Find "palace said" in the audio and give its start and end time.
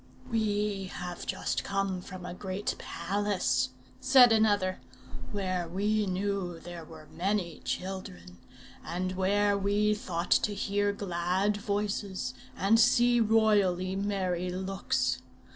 2.79-4.31